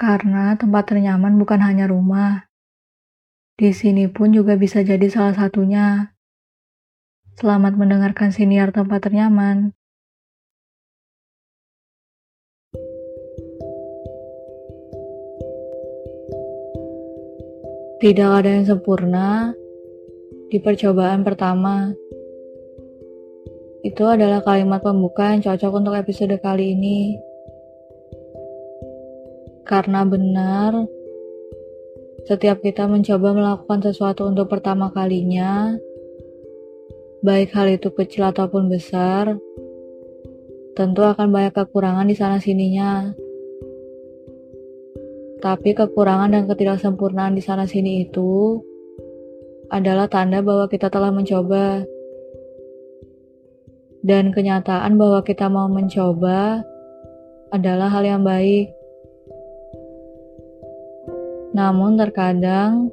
[0.00, 2.48] Karena tempat ternyaman bukan hanya rumah.
[3.60, 6.16] Di sini pun juga bisa jadi salah satunya.
[7.36, 9.76] Selamat mendengarkan siniar tempat ternyaman.
[18.00, 19.52] Tidak ada yang sempurna
[20.48, 21.92] di percobaan pertama.
[23.84, 27.28] Itu adalah kalimat pembuka yang cocok untuk episode kali ini.
[29.64, 30.72] Karena benar,
[32.26, 35.76] setiap kita mencoba melakukan sesuatu untuk pertama kalinya,
[37.20, 39.36] baik hal itu kecil ataupun besar,
[40.76, 43.12] tentu akan banyak kekurangan di sana-sininya.
[45.40, 48.60] Tapi kekurangan dan ketidaksempurnaan di sana-sini itu
[49.72, 51.86] adalah tanda bahwa kita telah mencoba
[54.00, 56.64] dan kenyataan bahwa kita mau mencoba
[57.52, 58.72] adalah hal yang baik.
[61.60, 62.88] Namun, terkadang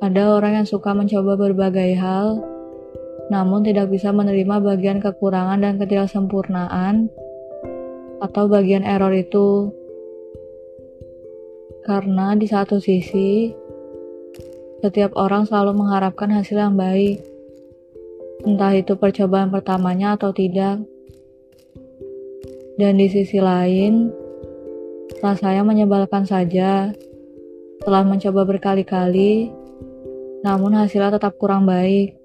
[0.00, 2.40] ada orang yang suka mencoba berbagai hal,
[3.28, 7.12] namun tidak bisa menerima bagian kekurangan dan ketidaksempurnaan
[8.24, 9.68] atau bagian error itu.
[11.84, 13.52] Karena di satu sisi,
[14.80, 17.20] setiap orang selalu mengharapkan hasil yang baik
[18.44, 20.84] entah itu percobaan pertamanya atau tidak.
[22.76, 24.12] Dan di sisi lain,
[25.24, 26.92] rasanya menyebalkan saja.
[27.80, 29.50] Setelah mencoba berkali-kali,
[30.44, 32.20] namun hasilnya tetap kurang baik.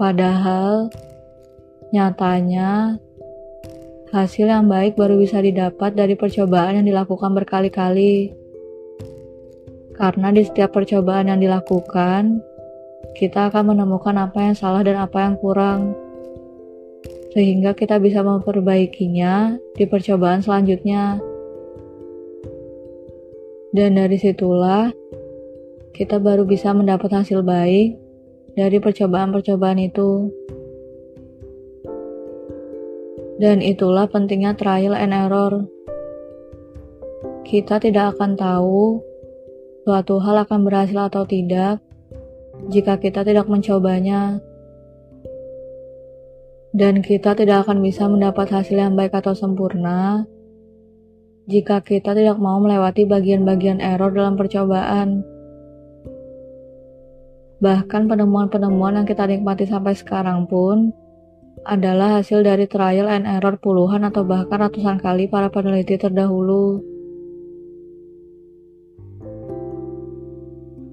[0.00, 0.88] Padahal,
[1.92, 2.96] nyatanya
[4.12, 8.32] hasil yang baik baru bisa didapat dari percobaan yang dilakukan berkali-kali.
[9.92, 12.40] Karena di setiap percobaan yang dilakukan,
[13.12, 15.92] kita akan menemukan apa yang salah dan apa yang kurang,
[17.36, 21.31] sehingga kita bisa memperbaikinya di percobaan selanjutnya.
[23.72, 24.92] Dan dari situlah
[25.96, 27.96] kita baru bisa mendapat hasil baik
[28.52, 30.28] dari percobaan-percobaan itu.
[33.40, 35.64] Dan itulah pentingnya trial and error.
[37.42, 39.02] Kita tidak akan tahu
[39.82, 41.82] suatu hal akan berhasil atau tidak
[42.70, 44.38] jika kita tidak mencobanya,
[46.70, 50.24] dan kita tidak akan bisa mendapat hasil yang baik atau sempurna
[51.46, 55.26] jika kita tidak mau melewati bagian-bagian error dalam percobaan.
[57.62, 60.90] Bahkan penemuan-penemuan yang kita nikmati sampai sekarang pun
[61.62, 66.82] adalah hasil dari trial and error puluhan atau bahkan ratusan kali para peneliti terdahulu.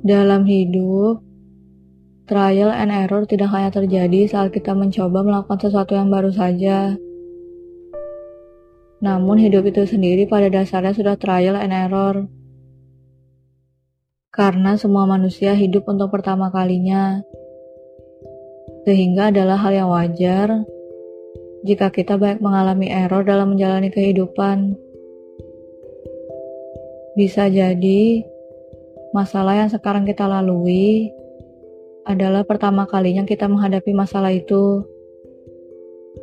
[0.05, 1.25] Dalam hidup,
[2.29, 6.93] Trial and error tidak hanya terjadi saat kita mencoba melakukan sesuatu yang baru saja.
[8.99, 12.27] Namun hidup itu sendiri pada dasarnya sudah trial and error.
[14.29, 17.23] Karena semua manusia hidup untuk pertama kalinya.
[18.83, 20.67] Sehingga adalah hal yang wajar
[21.63, 24.75] jika kita baik mengalami error dalam menjalani kehidupan.
[27.15, 28.23] Bisa jadi
[29.11, 31.11] masalah yang sekarang kita lalui
[32.07, 34.87] adalah pertama kalinya kita menghadapi masalah itu,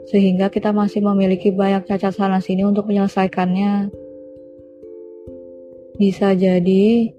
[0.04, 3.90] sehingga kita masih memiliki banyak cacat sana sini untuk menyelesaikannya.
[5.96, 7.10] Bisa jadi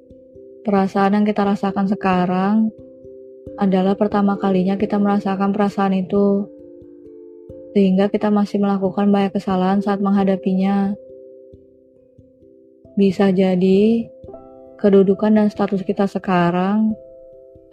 [0.62, 2.70] perasaan yang kita rasakan sekarang
[3.58, 6.46] adalah pertama kalinya kita merasakan perasaan itu,
[7.74, 10.94] sehingga kita masih melakukan banyak kesalahan saat menghadapinya.
[12.94, 14.06] Bisa jadi
[14.78, 16.94] kedudukan dan status kita sekarang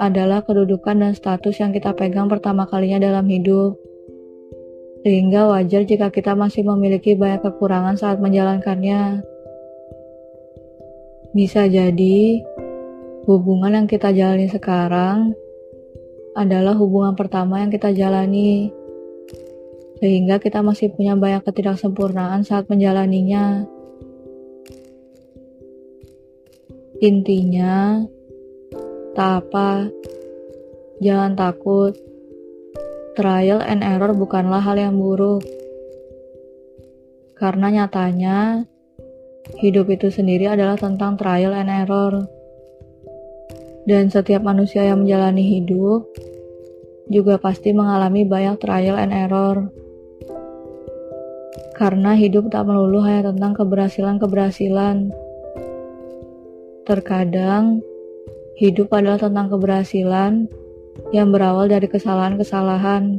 [0.01, 3.84] adalah kedudukan dan status yang kita pegang pertama kalinya dalam hidup.
[5.05, 9.21] Sehingga wajar jika kita masih memiliki banyak kekurangan saat menjalankannya.
[11.37, 12.41] Bisa jadi,
[13.29, 15.37] hubungan yang kita jalani sekarang
[16.33, 18.73] adalah hubungan pertama yang kita jalani.
[20.01, 23.69] Sehingga kita masih punya banyak ketidaksempurnaan saat menjalaninya.
[27.05, 28.01] Intinya,
[29.15, 29.87] Tak apa,
[30.99, 31.95] jangan takut.
[33.15, 35.47] Trial and error bukanlah hal yang buruk.
[37.39, 38.67] Karena nyatanya,
[39.63, 42.27] hidup itu sendiri adalah tentang trial and error.
[43.87, 46.11] Dan setiap manusia yang menjalani hidup
[47.07, 49.71] juga pasti mengalami banyak trial and error.
[51.79, 55.11] Karena hidup tak melulu hanya tentang keberhasilan-keberhasilan.
[56.85, 57.83] Terkadang,
[58.55, 60.47] Hidup adalah tentang keberhasilan
[61.11, 63.19] yang berawal dari kesalahan-kesalahan.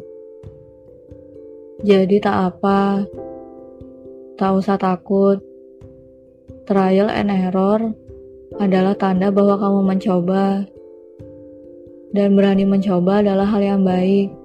[1.83, 3.03] Jadi tak apa,
[4.39, 5.39] tak usah takut.
[6.65, 7.93] Trial and error
[8.57, 10.65] adalah tanda bahwa kamu mencoba,
[12.15, 14.44] dan berani mencoba adalah hal yang baik.